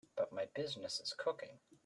[0.15, 1.59] But my business is cooking.